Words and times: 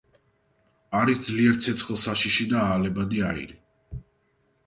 არის 0.99 1.19
ძლიერ 1.25 1.59
ცეცხლსაშიში 1.65 2.47
და 2.53 2.63
აალებადი 2.71 3.21
აირი. 3.27 3.61